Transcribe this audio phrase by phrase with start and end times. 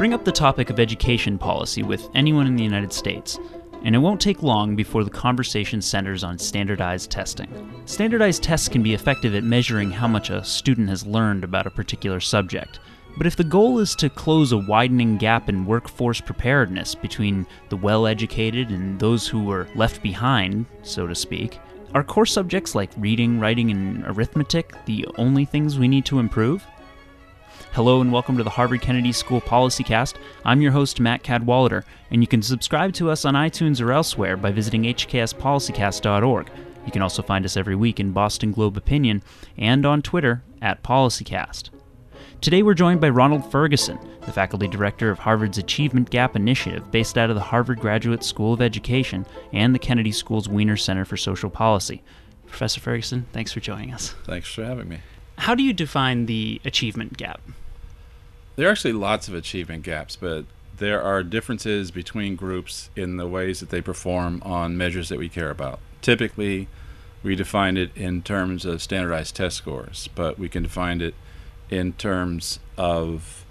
[0.00, 3.38] Bring up the topic of education policy with anyone in the United States,
[3.84, 7.70] and it won't take long before the conversation centers on standardized testing.
[7.84, 11.70] Standardized tests can be effective at measuring how much a student has learned about a
[11.70, 12.80] particular subject.
[13.18, 17.76] But if the goal is to close a widening gap in workforce preparedness between the
[17.76, 21.58] well educated and those who were left behind, so to speak,
[21.92, 26.66] are core subjects like reading, writing, and arithmetic the only things we need to improve?
[27.72, 30.18] Hello and welcome to the Harvard Kennedy School Policy Cast.
[30.44, 34.36] I'm your host, Matt Cadwallader, and you can subscribe to us on iTunes or elsewhere
[34.36, 36.50] by visiting hkspolicycast.org.
[36.84, 39.22] You can also find us every week in Boston Globe Opinion
[39.56, 41.70] and on Twitter at PolicyCast.
[42.40, 47.18] Today we're joined by Ronald Ferguson, the faculty director of Harvard's Achievement Gap Initiative, based
[47.18, 51.16] out of the Harvard Graduate School of Education and the Kennedy School's Wiener Center for
[51.16, 52.02] Social Policy.
[52.46, 54.14] Professor Ferguson, thanks for joining us.
[54.24, 55.00] Thanks for having me.
[55.40, 57.40] How do you define the achievement gap?
[58.56, 60.44] There are actually lots of achievement gaps, but
[60.76, 65.30] there are differences between groups in the ways that they perform on measures that we
[65.30, 65.80] care about.
[66.02, 66.68] Typically,
[67.22, 71.14] we define it in terms of standardized test scores, but we can define it
[71.70, 73.46] in terms of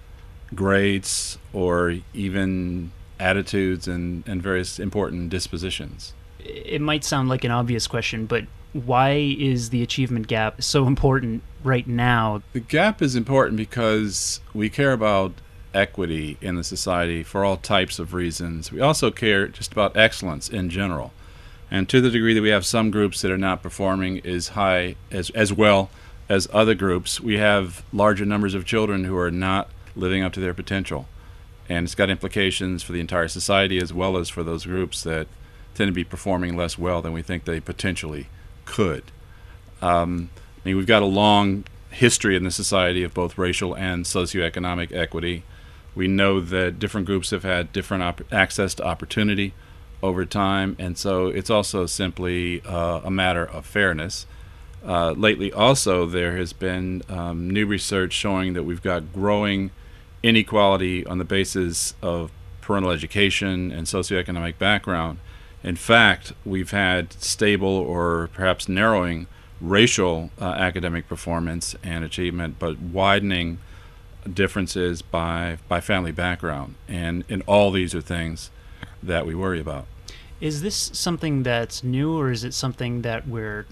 [0.53, 6.13] grades or even attitudes and, and various important dispositions?
[6.39, 11.43] It might sound like an obvious question, but why is the achievement gap so important
[11.63, 12.41] right now?
[12.53, 15.33] The gap is important because we care about
[15.73, 18.71] equity in the society for all types of reasons.
[18.71, 21.13] We also care just about excellence in general.
[21.71, 24.95] And to the degree that we have some groups that are not performing as high
[25.11, 25.89] as as well
[26.27, 30.39] as other groups, we have larger numbers of children who are not living up to
[30.39, 31.07] their potential.
[31.67, 35.27] And it's got implications for the entire society as well as for those groups that
[35.79, 38.27] tend to be performing less well than we think they potentially
[38.65, 39.01] could.
[39.81, 44.03] Um, I mean, we've got a long history in the society of both racial and
[44.03, 45.43] socioeconomic equity.
[45.95, 49.53] We know that different groups have had different op- access to opportunity
[50.03, 54.25] over time, and so it's also simply uh, a matter of fairness.
[54.85, 59.71] Uh, lately, also, there has been um, new research showing that we've got growing
[60.23, 65.19] inequality on the basis of parental education and socioeconomic background.
[65.63, 69.27] In fact, we've had stable or perhaps narrowing
[69.59, 73.59] racial uh, academic performance and achievement, but widening
[74.33, 76.75] differences by, by family background.
[76.87, 78.51] And, and all these are things
[79.03, 79.85] that we worry about.
[80.39, 83.65] Is this something that's new, or is it something that we're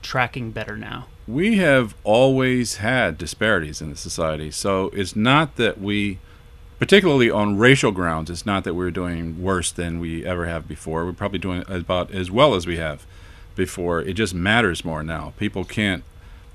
[0.00, 1.06] tracking better now?
[1.26, 6.18] We have always had disparities in the society, so it's not that we,
[6.84, 11.06] particularly on racial grounds, it's not that we're doing worse than we ever have before.
[11.06, 13.06] We're probably doing about as well as we have
[13.56, 14.02] before.
[14.02, 15.32] It just matters more now.
[15.38, 16.04] People can't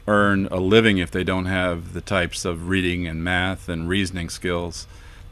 [0.08, 4.30] earn a living if they don't have the types of reading and math and reasoning
[4.30, 4.86] skills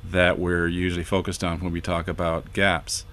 [0.03, 3.05] that we're usually focused on when we talk about gaps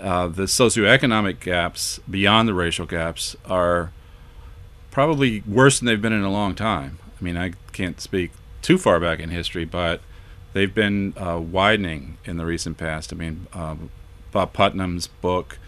[0.00, 3.90] uh, the socioeconomic gaps beyond the racial gaps are
[4.92, 6.98] probably worse than they've been in a long time.
[7.20, 8.30] I mean, I can't speak
[8.62, 10.00] too far back in history, but
[10.56, 13.12] they've been uh, widening in the recent past.
[13.12, 13.90] I mean, um,
[14.32, 15.58] Bob Putnam's book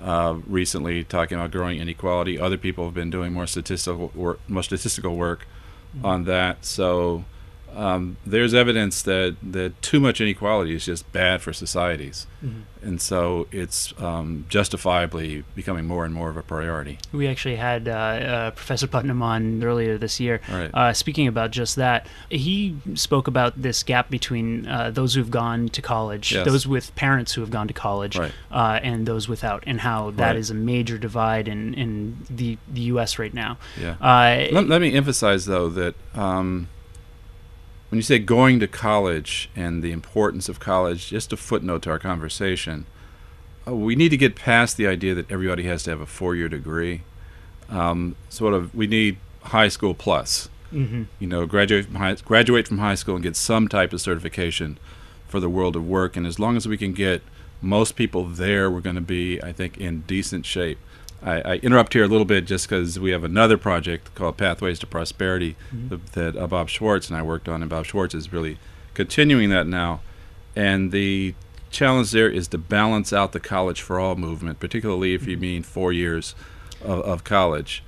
[0.00, 2.40] uh, recently talking about growing inequality.
[2.40, 5.46] Other people have been doing more statistical work, more statistical work
[5.94, 6.06] mm-hmm.
[6.06, 6.64] on that.
[6.64, 7.26] So
[7.74, 12.26] um, there's evidence that, that too much inequality is just bad for societies.
[12.44, 12.60] Mm-hmm.
[12.82, 16.98] And so it's um, justifiably becoming more and more of a priority.
[17.12, 20.70] We actually had uh, uh, Professor Putnam on earlier this year right.
[20.72, 22.06] uh, speaking about just that.
[22.30, 26.46] He spoke about this gap between uh, those who've gone to college, yes.
[26.46, 28.32] those with parents who have gone to college, right.
[28.50, 30.36] Uh, and those without, and how that right.
[30.36, 33.18] is a major divide in, in the, the U.S.
[33.18, 33.58] right now.
[33.80, 33.96] Yeah.
[34.00, 35.94] Uh, let, let, me emphasize, though, that.
[36.14, 36.68] Um,
[37.88, 41.90] when you say going to college and the importance of college, just a footnote to
[41.90, 42.86] our conversation,
[43.66, 46.34] uh, we need to get past the idea that everybody has to have a four
[46.34, 47.02] year degree.
[47.68, 50.48] Um, sort of, we need high school plus.
[50.72, 51.04] Mm-hmm.
[51.18, 54.78] You know, graduate from high, graduate from high school and get some type of certification
[55.26, 56.16] for the world of work.
[56.16, 57.22] And as long as we can get
[57.62, 60.78] most people there, we're going to be, I think, in decent shape.
[61.22, 64.78] I, I, interrupt here a little bit just because we have another project called Pathways
[64.80, 65.96] to Prosperity mm-hmm.
[66.12, 68.58] that uh, Bob Schwartz and I worked on, and Bob Schwartz is really
[68.94, 70.00] continuing that now.
[70.54, 71.34] And the
[71.70, 75.42] challenge there is to balance out the college for all movement, particularly if you mm-hmm.
[75.42, 76.34] mean four years
[76.82, 77.82] of, of college.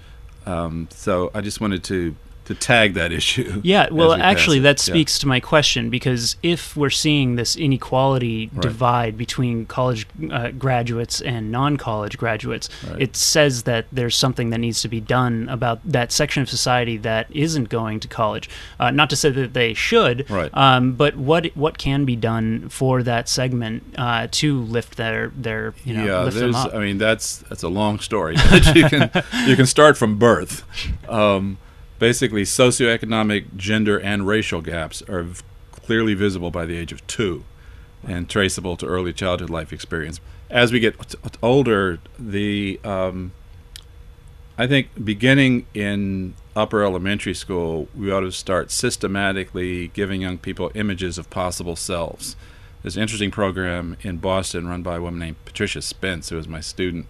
[0.46, 2.16] Um, so I just wanted to
[2.50, 3.60] to tag that issue.
[3.70, 4.92] Yeah, well, actually, that Yeah.
[4.92, 8.62] speaks to my question because if we're seeing this inequality Right.
[8.62, 13.02] divide between college uh, graduates and non-college graduates, Right.
[13.02, 16.96] it says that there's something that needs to be done about that section of society
[16.98, 18.48] that isn't going to college.
[18.78, 20.50] Uh, not to say that they should, Right.
[20.54, 25.74] um, but what what can be done for that segment uh, to lift their their
[25.84, 26.74] you know yeah, lift them up?
[26.74, 28.34] I mean, that's that's a long story.
[28.50, 29.10] but you can
[29.46, 30.64] you can start from birth.
[31.08, 31.58] Um,
[32.00, 35.24] basically, socioeconomic, gender, and racial gaps are
[35.70, 37.44] clearly visible by the age of two,
[38.02, 40.18] and traceable to early childhood life experience.
[40.48, 43.30] As we get t- older, the um,
[44.58, 50.72] I think beginning in upper elementary school, we ought to start systematically giving young people
[50.74, 52.34] images of possible selves.
[52.82, 56.48] There's an interesting program in Boston run by a woman named Patricia Spence, who was
[56.48, 57.06] my student,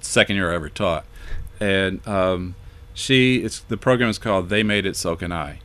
[0.00, 1.04] second year I ever taught.
[1.60, 2.54] And um,
[2.94, 5.60] she, it's the program is called They Made It, So Can I.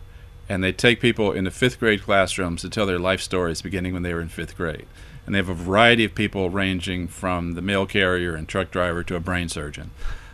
[0.50, 4.04] And they take people into fifth grade classrooms to tell their life stories beginning when
[4.04, 4.86] they were in fifth grade.
[5.26, 9.04] And they have a variety of people ranging from the mail carrier and truck driver
[9.04, 9.92] to a brain surgeon.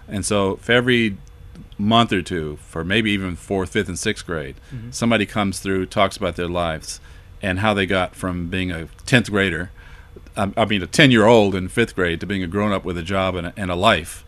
[0.08, 1.18] And so for every
[1.80, 4.92] month or two, for maybe even fourth, fifth, and sixth grade, mm-hmm.
[4.92, 7.00] somebody comes through, talks about their lives
[7.42, 9.72] and how they got from being a 10th grader,
[10.36, 12.98] I mean, a 10 year old in fifth grade, to being a grown up with
[12.98, 14.26] a job and a, and a life.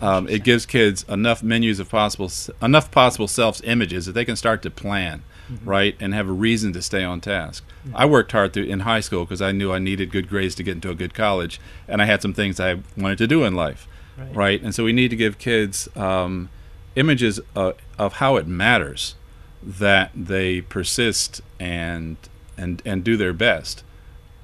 [0.00, 2.30] Um, it gives kids enough menus of possible,
[2.62, 5.22] enough possible self images that they can start to plan,
[5.64, 7.64] right, and have a reason to stay on task.
[7.94, 10.62] I worked hard through in high school because I knew I needed good grades to
[10.62, 13.54] get into a good college, and I had some things I wanted to do in
[13.56, 14.34] life, Right.
[14.36, 14.62] right?
[14.62, 16.48] And so we need to give kids um,
[16.94, 19.14] images uh, of how it matters
[19.62, 22.16] that they persist and
[22.56, 23.82] and and do their best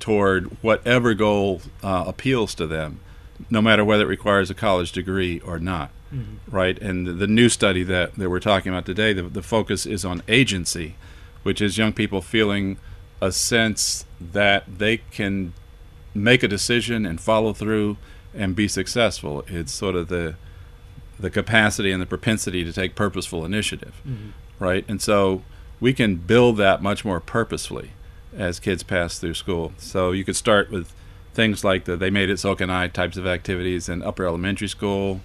[0.00, 3.00] toward whatever goal uh, appeals to them,
[3.50, 5.90] no matter whether it requires a college degree or not.
[6.12, 6.54] Mm-hmm.
[6.56, 9.84] Right, and the, the new study that, that we're talking about today, the, the focus
[9.84, 10.94] is on agency,
[11.42, 12.78] which is young people feeling
[13.20, 15.54] a sense that they can
[16.14, 17.96] make a decision and follow through
[18.32, 19.44] and be successful.
[19.48, 20.36] It's sort of the
[21.18, 24.30] the capacity and the propensity to take purposeful initiative, mm-hmm.
[24.58, 24.84] right?
[24.88, 25.42] And so
[25.80, 27.90] we can build that much more purposefully
[28.36, 29.72] as kids pass through school.
[29.78, 30.92] So you could start with
[31.34, 34.68] things like the they made it so can I types of activities in upper elementary
[34.68, 35.20] school,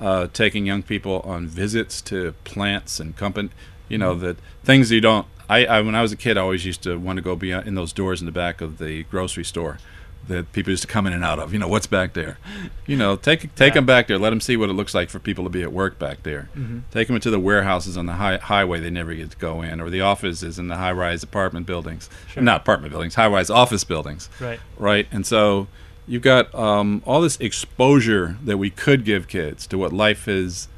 [0.00, 3.50] uh, taking young people on visits to plants and company,
[3.88, 5.26] you know, that things you don't.
[5.48, 7.66] I, I when I was a kid, I always used to want to go beyond
[7.66, 9.78] in those doors in the back of the grocery store
[10.28, 11.52] that people used to come in and out of.
[11.52, 12.38] You know, what's back there?
[12.86, 13.74] You know, take take Yeah.
[13.80, 14.18] them back there.
[14.18, 16.48] Let them see what it looks like for people to be at work back there.
[16.92, 19.80] Take them into the warehouses on the high, highway they never get to go in,
[19.80, 22.08] or the offices in the high-rise apartment buildings.
[22.36, 24.60] Not apartment buildings, high-rise office buildings Right.
[24.78, 25.06] right?
[25.10, 25.66] And so
[26.06, 30.68] you've got um, all this exposure that we could give kids to what life is,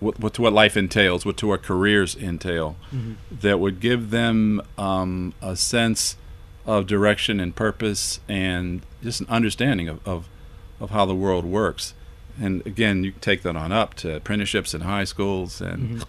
[0.00, 2.76] what, what to what life entails, what to what careers entail,
[3.30, 6.16] that would give them um, a sense
[6.68, 10.28] of direction and purpose and just an understanding of, of,
[10.78, 11.94] of how the world works.
[12.38, 16.04] And again, you take that on up to apprenticeships in high schools and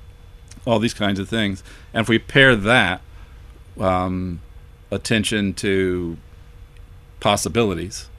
[0.66, 1.64] all these kinds of things.
[1.94, 3.02] And if we pair that
[3.80, 4.42] um,
[4.92, 6.18] attention to
[7.22, 8.10] possibilities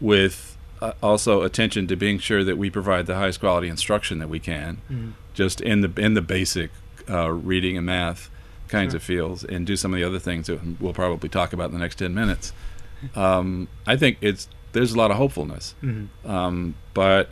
[0.00, 4.28] with uh, also attention to being sure that we provide the highest quality instruction that
[4.28, 6.70] we can just in the in the basic
[7.08, 8.28] uh, reading and math
[8.68, 8.96] kinds Sure.
[8.96, 11.72] of fields and do some of the other things that we'll probably talk about in
[11.72, 12.52] the next 10 minutes
[13.14, 16.08] um, i think it's there's a lot of hopefulness Mhm.
[16.24, 17.30] um, but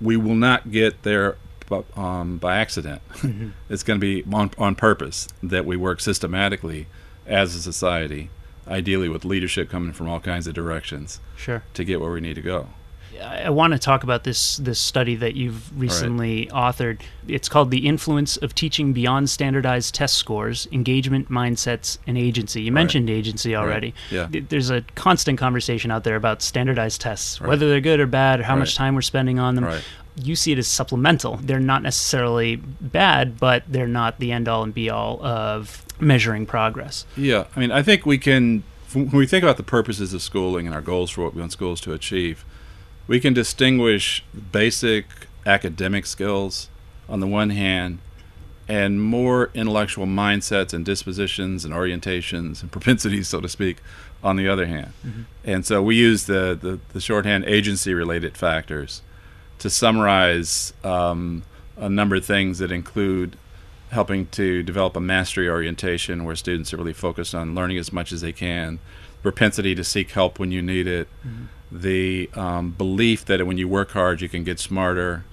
[0.00, 1.36] we will not get there
[1.94, 3.00] um, by accident.
[3.18, 3.52] Mhm.
[3.68, 6.88] it's going to be on, on purpose that we work systematically
[7.26, 8.28] as a society,
[8.66, 11.62] ideally with leadership coming from all kinds of directions Sure.
[11.74, 12.70] to get where we need to go.
[13.22, 17.00] I want to talk about this this study that you've recently authored.
[17.26, 22.72] It's called "The Influence of Teaching Beyond Standardized Test Scores: Engagement, Mindsets, and Agency." You
[22.72, 23.94] mentioned agency already.
[24.10, 24.28] Yeah.
[24.30, 27.48] There's a constant conversation out there about standardized tests, Right.
[27.48, 29.64] whether they're good or bad, or how much time we're spending on them.
[29.64, 29.82] Right.
[30.22, 31.38] You see it as supplemental.
[31.42, 36.46] They're not necessarily bad, but they're not the end all and be all of measuring
[36.46, 37.06] progress.
[37.16, 40.66] Yeah, I mean, I think we can, when we think about the purposes of schooling
[40.66, 42.44] and our goals for what we want schools to achieve,
[43.10, 45.04] we can distinguish basic
[45.44, 46.68] academic skills
[47.08, 47.98] on the one hand
[48.68, 53.78] and more intellectual mindsets and dispositions and orientations and propensities, so to speak,
[54.22, 54.92] on the other hand.
[55.44, 59.02] And so we use the, the, the shorthand agency related factors
[59.58, 61.42] to summarize um,
[61.76, 63.36] a number of things that include
[63.90, 68.12] helping to develop a mastery orientation where students are really focused on learning as much
[68.12, 68.78] as they can,
[69.20, 71.08] propensity to seek help when you need it,
[71.72, 75.24] the um, belief that when you work hard you can get smarter,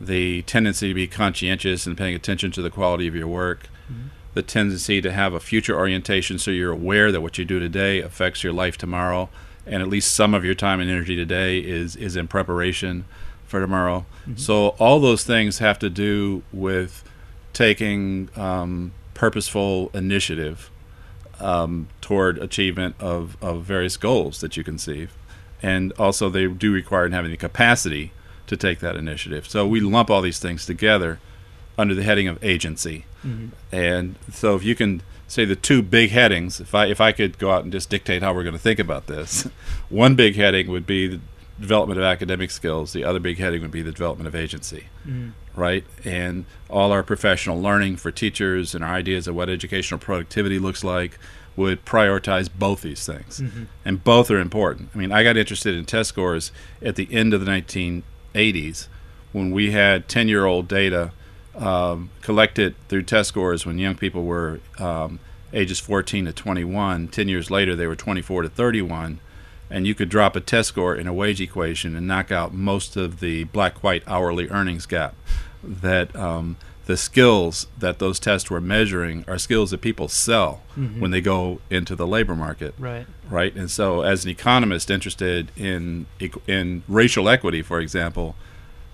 [0.00, 4.08] the tendency to be conscientious and paying attention to the quality of your work, Mhm.
[4.34, 8.00] the tendency to have a future orientation so you're aware that what you do today
[8.00, 9.28] affects your life tomorrow,
[9.66, 13.04] and at least some of your time and energy today is, is in preparation
[13.46, 14.06] for tomorrow.
[14.36, 17.04] So, all those things have to do with
[17.52, 20.70] taking um, purposeful initiative
[21.38, 25.12] um, toward achievement of, of various goals that you conceive.
[25.62, 28.12] And also, they do require having the capacity
[28.48, 29.46] to take that initiative.
[29.48, 31.18] So, we lump all these things together
[31.78, 33.04] under the heading of agency.
[33.24, 33.50] Mhm.
[33.70, 37.38] And so, if you can say the two big headings, if I if I could
[37.38, 39.48] go out and just dictate how we're going to think about this,
[39.88, 41.20] one big heading would be the
[41.60, 42.92] development of academic skills.
[42.92, 45.30] The other big heading would be the development of agency Mhm.
[45.54, 45.84] right?
[46.04, 50.82] And all our professional learning for teachers and our ideas of what educational productivity looks
[50.82, 51.18] like
[51.56, 53.40] would prioritize both these things.
[53.40, 53.66] Mhm.
[53.84, 54.90] And both are important.
[54.94, 56.50] I mean, I got interested in test scores
[56.82, 58.88] at the end of the 1980s
[59.32, 61.10] when we had 10 year old data
[61.54, 65.18] um, collected through test scores when young people were um,
[65.52, 67.08] ages 14 to 21.
[67.08, 69.20] 10 years later, they were 24 to 31
[69.72, 72.94] and you could drop a test score in a wage equation and knock out most
[72.96, 75.14] of the black-white hourly earnings gap.
[75.64, 80.98] That um, the skills that those tests were measuring are skills that people sell Mhm.
[80.98, 83.06] when they go into the labor market, Right.
[83.30, 83.54] right?
[83.54, 86.06] And so, as an economist interested in
[86.48, 88.34] in racial equity, for example,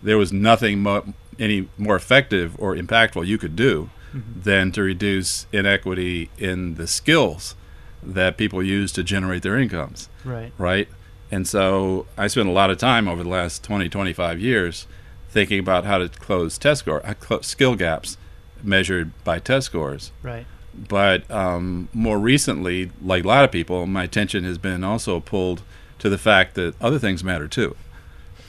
[0.03, 4.43] there was nothing mo- any more effective or impactful you could do Mhm.
[4.45, 7.55] than to reduce inequity in the skills
[8.03, 10.53] that people use to generate their incomes Right.
[10.59, 10.89] right?
[11.31, 14.87] And so I spent a lot of time over the last 20, 25 years
[15.29, 18.17] thinking about how to close test score, uh, skill gaps
[18.63, 20.13] measured by test scores.
[20.23, 20.47] Right.
[20.75, 25.63] But um, more recently, like a lot of people, my attention has been also pulled
[25.99, 27.77] to the fact that other things matter too.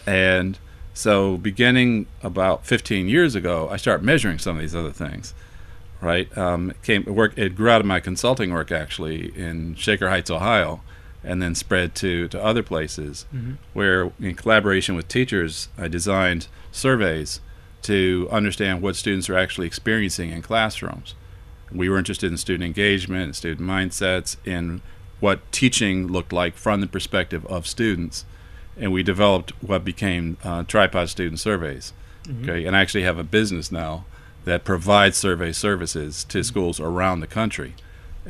[0.06, 0.58] And
[0.94, 5.34] so, beginning about 15 years ago, I started measuring some of these other things.
[6.02, 7.38] Right, um, it came work.
[7.38, 10.82] It grew out of my consulting work actually in Shaker Heights, Ohio,
[11.24, 13.58] and then spread to to other places Mhm.
[13.74, 17.42] where, in collaboration with teachers, I designed surveys
[17.84, 21.16] to understand what students are actually experiencing in classrooms.
[21.72, 24.82] We were interested in student engagement, and student mindsets, in
[25.20, 28.26] what teaching looked like from the perspective of students,
[28.78, 31.94] and we developed what became uh, tripod student surveys.
[32.28, 32.44] Mhm.
[32.44, 34.06] Okay, and I actually have a business now
[34.46, 37.76] that provides survey services to schools around the country.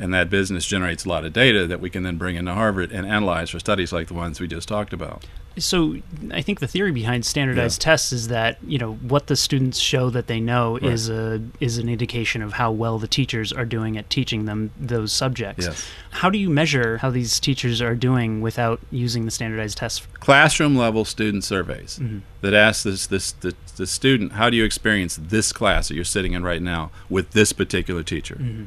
[0.00, 2.90] And that business generates a lot of data that we can then bring into Harvard
[2.90, 5.26] and analyze for studies like the ones we just talked about.
[5.58, 5.96] So
[6.32, 10.08] I think the theory behind standardized tests is that you know what the students show
[10.10, 10.84] that they know Right.
[10.92, 14.70] is a is an indication of how well the teachers are doing at teaching them
[14.80, 15.66] those subjects.
[15.66, 15.86] Yes.
[16.12, 20.06] How do you measure how these teachers are doing without using the standardized tests?
[20.20, 22.20] Classroom level student surveys Mhm.
[22.40, 26.04] that ask this, this the, the student, how do you experience this class that you're
[26.04, 28.36] sitting in right now with this particular teacher?
[28.40, 28.66] Mhm.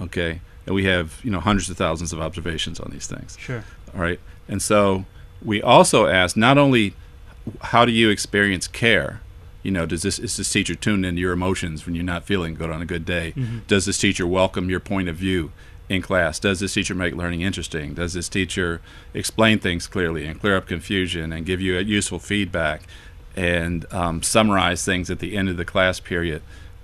[0.00, 0.40] Okay.
[0.66, 3.36] And we have, you know, hundreds of thousands of observations on these things.
[3.38, 3.64] Sure.
[3.94, 4.20] All right.
[4.48, 5.04] And so
[5.42, 6.94] we also ask not only
[7.60, 9.20] how do you experience care?
[9.62, 12.54] You know, does this is this teacher tuned into your emotions when you're not feeling
[12.54, 13.32] good on a good day?
[13.36, 13.66] Mhm.
[13.66, 15.52] Does this teacher welcome your point of view
[15.88, 16.38] in class?
[16.38, 17.92] Does this teacher make learning interesting?
[17.94, 18.80] Does this teacher
[19.12, 22.82] explain things clearly and clear up confusion and give you a useful feedback
[23.36, 26.40] and um, summarize things at the end of the class period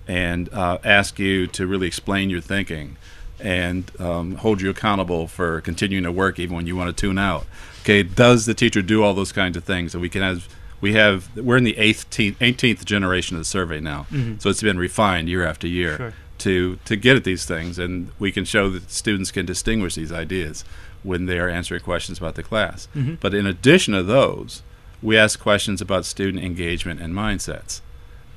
[0.09, 2.97] and uh, ask you to really explain your thinking
[3.43, 7.19] and um, hold you accountable for continuing to work even when you want to tune
[7.19, 7.47] out.
[7.83, 9.95] Okay, does the teacher do all those kinds of things?
[9.95, 10.49] And we can have
[10.81, 14.41] we have we're in the 18th, 18th generation of the survey now, Mhm.
[14.41, 16.13] so it's been refined year after year Sure.
[16.39, 20.13] to to get at these things, and we can show that students can distinguish these
[20.13, 20.65] ideas
[21.03, 22.89] when they are answering questions about the class.
[22.97, 23.19] Mhm.
[23.21, 24.63] But in addition to those,
[25.03, 27.81] we ask questions about student engagement and mindsets.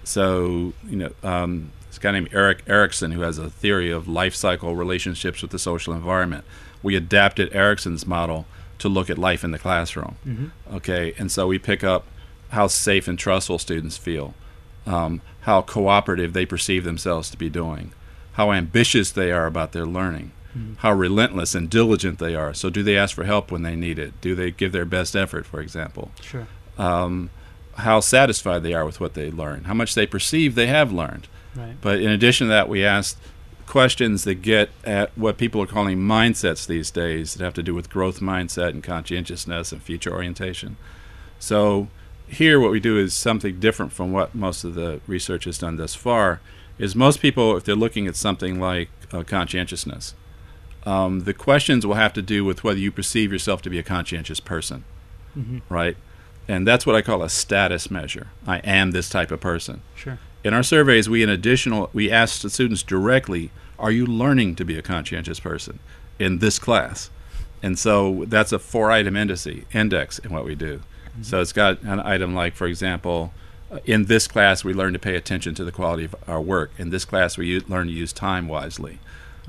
[0.05, 4.33] So, you know, um, this guy named Erik Erikson, who has a theory of life
[4.33, 6.43] cycle relationships with the social environment,
[6.81, 8.47] we adapted Erikson's model
[8.79, 10.15] to look at life in the classroom.
[10.27, 10.49] Mhm.
[10.77, 12.05] Okay, and so we pick up
[12.49, 14.33] how safe and trustful students feel,
[14.87, 17.91] um, how cooperative they perceive themselves to be doing,
[18.33, 20.77] how ambitious they are about their learning, Mhm.
[20.79, 22.55] how relentless and diligent they are.
[22.55, 24.19] So, do they ask for help when they need it?
[24.19, 26.11] Do they give their best effort, for example?
[26.21, 26.47] Sure.
[26.79, 27.29] Um,
[27.77, 31.27] how satisfied they are with what they learn, how much they perceive they have learned.
[31.55, 31.75] Right.
[31.81, 33.17] But in addition to that, we asked
[33.65, 37.73] questions that get at what people are calling mindsets these days that have to do
[37.73, 40.75] with growth mindset and conscientiousness and future orientation.
[41.39, 41.87] So
[42.27, 45.75] here what we do is something different from what most of the research has done
[45.77, 46.39] thus far
[46.79, 50.15] is most people if they're looking at something like uh, conscientiousness
[50.85, 53.83] um, the questions will have to do with whether you perceive yourself to be a
[53.83, 54.83] conscientious person
[55.37, 55.61] Mhm.
[55.69, 55.95] right
[56.47, 58.27] And that's what I call a status measure.
[58.47, 59.81] I am this type of person.
[59.95, 60.17] Sure.
[60.43, 64.65] In our surveys, we in additional we ask the students directly, "Are you learning to
[64.65, 65.79] be a conscientious person
[66.19, 67.09] in this class?"
[67.61, 70.77] And so that's a four-item index index in what we do.
[70.77, 71.23] Mm-hmm.
[71.23, 73.33] So it's got an item like, for example,
[73.85, 76.71] in this class we learn to pay attention to the quality of our work.
[76.77, 78.99] In this class we u- learn to use time wisely.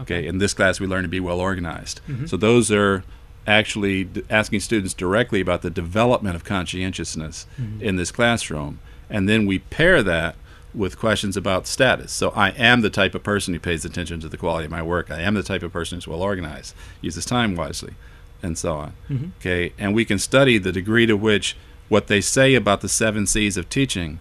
[0.00, 0.18] Okay.
[0.18, 0.26] okay.
[0.28, 2.00] In this class we learn to be well organized.
[2.08, 2.26] Mm-hmm.
[2.26, 3.02] So those are
[3.46, 7.82] actually d- asking students directly about the development of conscientiousness mm-hmm.
[7.82, 8.78] in this classroom,
[9.10, 10.36] and then we pair that
[10.74, 12.12] with questions about status.
[12.12, 14.82] So I am the type of person who pays attention to the quality of my
[14.82, 15.10] work.
[15.10, 17.94] I am the type of person who's well organized, uses time wisely,
[18.42, 18.92] and so on.
[19.08, 19.28] Mm-hmm.
[19.40, 21.56] Okay, and we can study the degree to which
[21.88, 24.18] what they say about the seven C's of teaching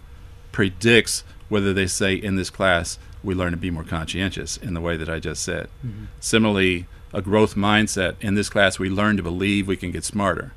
[0.52, 4.80] predicts whether they say in this class we learn to be more conscientious in the
[4.80, 5.68] way that I just said.
[5.84, 6.04] Mm-hmm.
[6.20, 8.16] Similarly, a growth mindset.
[8.20, 10.52] In this class, we learn to believe we can get smarter.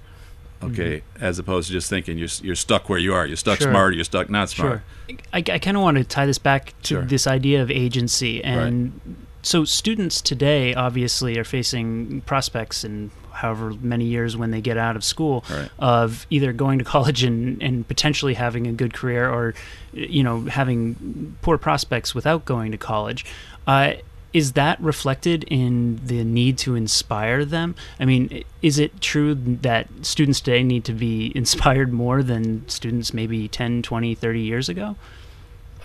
[0.63, 1.23] Okay, mm-hmm.
[1.23, 3.25] as opposed to just thinking you're you're stuck where you are.
[3.25, 3.71] You're stuck sure.
[3.71, 3.93] smart.
[3.93, 4.81] You're stuck not smart.
[5.07, 5.17] Sure.
[5.33, 7.01] I, I kind of want to tie this back to sure.
[7.03, 8.93] this idea of agency and.
[9.05, 9.15] Right.
[9.43, 14.95] So students today obviously are facing prospects in however many years when they get out
[14.95, 15.69] of school right.
[15.79, 19.53] of either going to college and, and potentially having a good career or
[19.93, 23.25] you know having poor prospects without going to college.
[23.67, 23.93] Uh,
[24.33, 27.75] is that reflected in the need to inspire them?
[27.99, 33.13] I mean, is it true that students today need to be inspired more than students
[33.13, 34.95] maybe 10, 20, 30 years ago?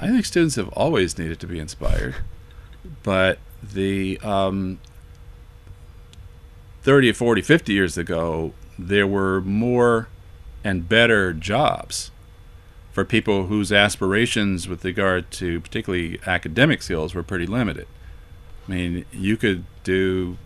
[0.01, 2.17] I think students have always needed to be inspired,
[3.03, 4.81] but the um,
[6.83, 10.09] 30 40 50 years ago there were more
[10.65, 12.11] and better jobs
[12.91, 17.87] for people whose aspirations with regard to particularly academic skills were pretty limited
[18.67, 20.39] I mean, you could do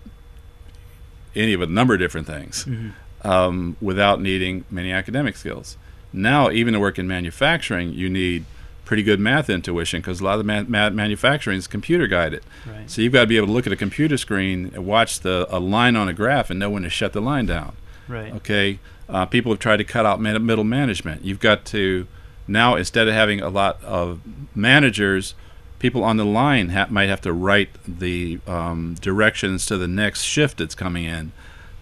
[1.34, 3.26] any of a number of different things mm-hmm.
[3.26, 5.76] um, without needing many academic skills.
[6.12, 8.46] Now, even to work in manufacturing, you need
[8.86, 12.42] pretty good math intuition because a lot of the man- manufacturing is computer guided.
[12.64, 12.90] Right.
[12.90, 15.46] So you've got to be able to look at a computer screen and watch the
[15.50, 17.76] a line on a graph and know when to shut the line down.
[18.08, 18.32] Right.
[18.32, 18.78] Okay.
[19.08, 21.24] Uh, people have tried to cut out middle management.
[21.24, 22.06] You've got to
[22.48, 24.20] now instead of having a lot of
[24.54, 25.34] managers
[25.78, 30.22] people on the line ha- might have to write the um, directions to the next
[30.22, 31.32] shift that's coming in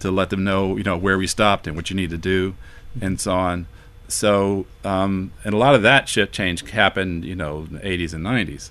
[0.01, 2.55] to let them know, you know, where we stopped and what you need to do,
[3.01, 3.67] and so on.
[4.09, 8.13] So, um, and a lot of that shift change happened, you know, in the 80s
[8.13, 8.71] and 90s,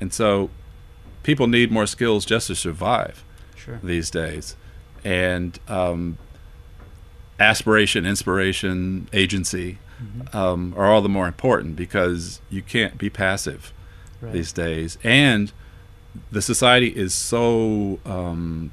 [0.00, 0.50] and so
[1.22, 3.24] people need more skills just to survive
[3.56, 3.80] sure.
[3.82, 4.56] these days,
[5.04, 6.18] and um,
[7.40, 9.78] aspiration, inspiration, agency.
[10.00, 10.36] Mm-hmm.
[10.36, 13.72] Um, are all the more important because you can't be passive
[14.20, 14.32] right.
[14.32, 15.52] these days, and
[16.30, 18.72] the society is so um,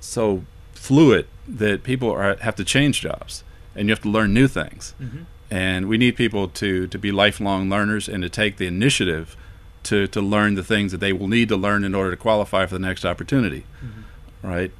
[0.00, 4.48] so fluid that people are have to change jobs, and you have to learn new
[4.48, 4.94] things.
[5.00, 5.22] Mm-hmm.
[5.52, 9.36] And we need people to to be lifelong learners and to take the initiative
[9.84, 12.66] to to learn the things that they will need to learn in order to qualify
[12.66, 14.46] for the next opportunity, mm-hmm.
[14.46, 14.72] right?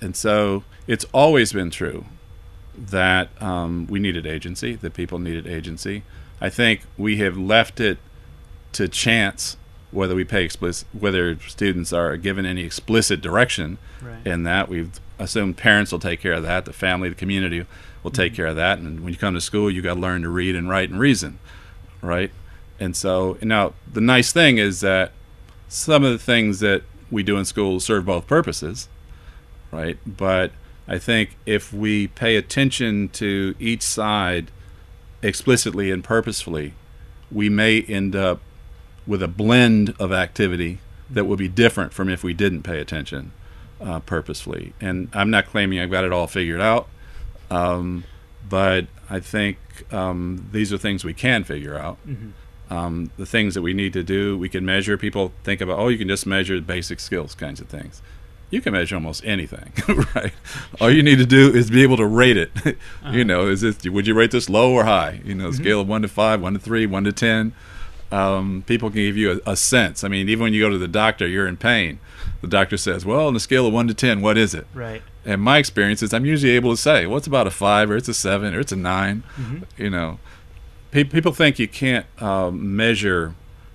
[0.00, 2.04] And so it's always been true
[2.76, 6.02] that um, we needed agency, that people needed agency.
[6.40, 7.98] I think we have left it
[8.74, 9.56] to chance
[9.90, 14.26] whether we pay explicit whether students are given any explicit direction right.
[14.26, 17.64] in that we've assumed parents will take care of that the family the community
[18.02, 18.36] will take mm-hmm.
[18.36, 20.54] care of that and when you come to school you got to learn to read
[20.54, 21.38] and write and reason
[22.02, 22.30] right
[22.80, 25.12] and so now the nice thing is that
[25.68, 28.88] some of the things that we do in school serve both purposes
[29.70, 30.50] right but
[30.88, 34.50] i think if we pay attention to each side
[35.22, 36.74] explicitly and purposefully
[37.30, 38.40] we may end up
[39.06, 40.78] with a blend of activity
[41.10, 43.32] that would be different from if we didn't pay attention
[43.80, 44.72] uh, purposefully.
[44.80, 46.88] And I'm not claiming I've got it all figured out,
[47.50, 48.04] um,
[48.48, 49.58] but I think
[49.92, 51.98] um, these are things we can figure out.
[52.06, 52.30] Mm-hmm.
[52.72, 54.96] Um, the things that we need to do, we can measure.
[54.96, 58.00] People think about, oh, you can just measure basic skills kinds of things.
[58.50, 59.72] You can measure almost anything,
[60.14, 60.32] right?
[60.80, 62.50] All you need to do is be able to rate it.
[62.64, 63.10] uh-huh.
[63.10, 65.20] You know, is it would you rate this low or high?
[65.24, 65.62] You know, mm-hmm.
[65.62, 67.52] scale of one to five, one to three, one to ten
[68.14, 70.04] um, people can give you a, a, sense.
[70.04, 71.98] I mean, even when you go to the doctor, you're in pain.
[72.42, 75.02] The doctor says, "Well, on a scale of one to ten, what is it?" Right.
[75.24, 77.96] And my experience is, I'm usually able to say, "Well, it's about a five, or
[77.96, 79.82] it's a seven, or it's a 9 mm-hmm.
[79.82, 80.18] You know,
[80.92, 83.34] Pe- people think you can't um, measure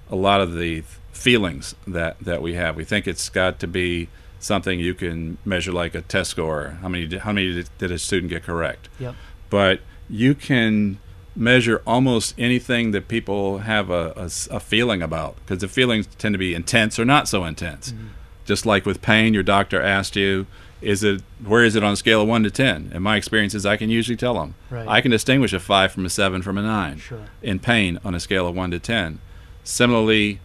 [0.09, 2.77] a lot of the feelings that that we have.
[2.77, 4.07] We think it's got to be
[4.39, 6.77] something you can measure, like a test score.
[6.81, 8.87] How many how many did a student get correct?
[8.99, 9.15] Yep.
[9.49, 10.99] But you can
[11.39, 16.33] measure almost anything that people have a, a, a feeling about because the feelings tend
[16.33, 17.91] to be intense or not so intense.
[17.91, 18.07] Mm-hmm.
[18.45, 20.47] Just like with pain, your doctor asked you,
[20.81, 22.91] is it where is it on a scale of one to ten?
[22.93, 24.55] And my experience is I can usually tell them.
[24.69, 24.87] Right.
[24.87, 27.27] I can distinguish a five from a seven from a nine Sure.
[27.41, 29.19] in pain on a scale of one to ten.
[29.63, 30.39] Similarly,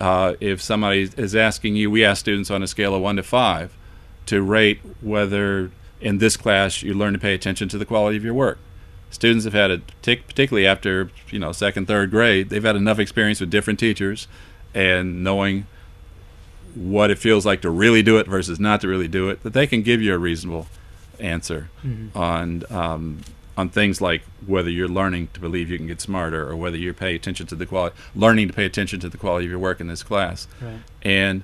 [0.00, 3.22] uh, if somebody is asking you, we ask students on a scale of one to
[3.22, 3.76] five
[4.26, 8.24] to rate whether in this class you learn to pay attention to the quality of
[8.24, 8.58] your work.
[9.10, 12.98] Students have had a partic- particularly after you know second, third grade, they've had enough
[12.98, 14.28] experience with different teachers
[14.74, 15.66] and knowing
[16.74, 19.54] what it feels like to really do it versus not to really do it, that
[19.54, 20.66] they can give you a reasonable
[21.18, 21.70] answer
[22.14, 23.20] on um,
[23.56, 26.92] on things like whether you're learning to believe you can get smarter or whether you
[26.92, 29.80] pay attention to the quality, learning to pay attention to the quality of your work
[29.80, 30.46] in this class.
[30.60, 30.80] Right.
[31.02, 31.42] And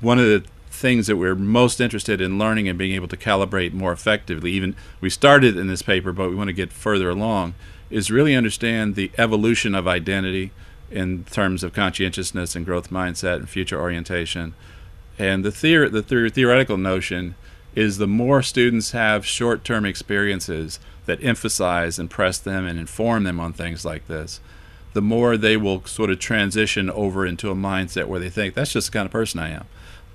[0.00, 3.72] one of the things that we're most interested in learning and being able to calibrate
[3.72, 7.54] more effectively, even we started in this paper, but we want to get further along,
[7.90, 10.52] is really understand the evolution of identity
[10.90, 14.54] in terms of conscientiousness and growth mindset and future orientation.
[15.18, 17.34] And the, theor- the theor- theoretical notion
[17.74, 23.24] is the more students have short term experiences that emphasize and press them and inform
[23.24, 24.40] them on things like this,
[24.92, 28.72] the more they will sort of transition over into a mindset where they think, that's
[28.72, 29.66] just the kind of person I am.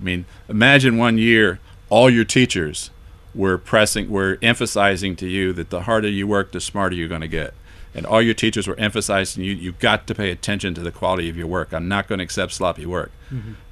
[0.04, 2.92] I mean, imagine one year all your teachers
[3.34, 7.22] were pressing, were emphasizing to you that the harder you work, the smarter you're going
[7.22, 7.54] to get.
[7.96, 11.30] And all your teachers were emphasizing you, you've got to pay attention to the quality
[11.30, 11.72] of your work.
[11.72, 13.12] I'm not going to accept sloppy work.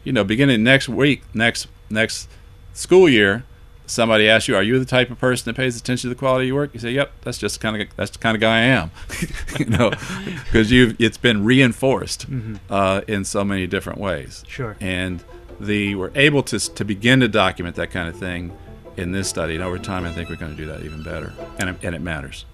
[0.03, 2.29] You know, beginning next week, next next
[2.73, 3.43] school year,
[3.85, 6.45] somebody asks you, "Are you the type of person that pays attention to the quality
[6.45, 8.57] of your work?" You say, "Yep, that's just kind of that's the kind of guy
[8.57, 8.91] I am,"
[9.59, 9.91] you know,
[10.45, 12.25] because you've it's been reinforced
[12.69, 14.43] uh, in so many different ways.
[14.47, 14.77] Sure.
[14.79, 15.23] And
[15.65, 18.55] the we're able to to begin to document that kind of thing
[18.97, 21.33] in this study, and over time, I think we're going to do that even better,
[21.57, 22.45] and it, and it matters.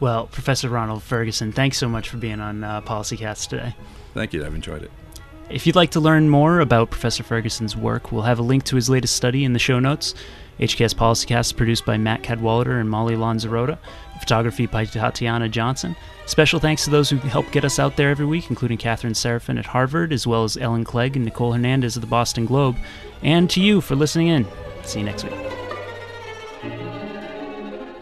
[0.00, 3.76] Well, Professor Ronald Ferguson, thanks so much for being on uh, PolicyCast today.
[4.12, 4.44] Thank you.
[4.44, 4.90] I've enjoyed it.
[5.50, 8.76] If you'd like to learn more about Professor Ferguson's work, we'll have a link to
[8.76, 10.14] his latest study in the show notes.
[10.58, 13.78] HKS Policycast is produced by Matt Cadwallader and Molly Lanzarotta.
[14.20, 15.96] Photography by Tatiana Johnson.
[16.24, 19.58] Special thanks to those who help get us out there every week, including Catherine Seraphin
[19.58, 22.76] at Harvard, as well as Ellen Clegg and Nicole Hernandez of the Boston Globe.
[23.22, 24.46] And to you for listening in.
[24.82, 25.34] See you next week.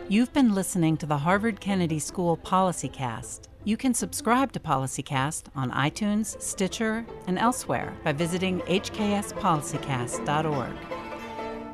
[0.08, 3.48] You've been listening to the Harvard Kennedy School PolicyCast.
[3.64, 10.72] You can subscribe to PolicyCast on iTunes, Stitcher, and elsewhere by visiting hkspolicycast.org.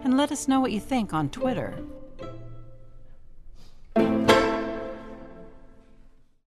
[0.05, 1.75] And let us know what you think on Twitter.